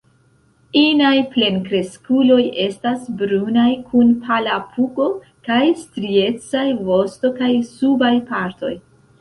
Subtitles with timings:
[0.79, 5.11] Inaj plenkreskuloj estas brunaj kun pala pugo,
[5.51, 8.77] kaj striecaj vosto kaj subaj partoj.